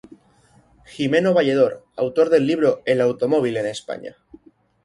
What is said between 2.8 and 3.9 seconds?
"El automóvil en